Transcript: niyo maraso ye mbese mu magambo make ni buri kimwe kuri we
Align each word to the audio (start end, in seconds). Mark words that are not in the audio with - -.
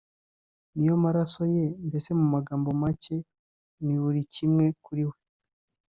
niyo 0.73 0.95
maraso 1.03 1.41
ye 1.55 1.65
mbese 1.87 2.09
mu 2.19 2.25
magambo 2.33 2.69
make 2.81 3.17
ni 3.83 3.95
buri 4.01 4.21
kimwe 4.33 4.65
kuri 4.83 5.03
we 5.09 5.17